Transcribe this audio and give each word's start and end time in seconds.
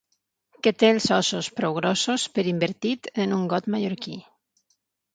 Que 0.67 0.71
té 0.83 0.89
els 0.93 1.05
ossos 1.17 1.51
prou 1.59 1.77
grossos 1.77 2.27
per 2.39 2.49
invertit 2.55 3.13
en 3.27 3.39
un 3.41 3.49
got 3.55 3.73
mallorquí. 3.77 4.21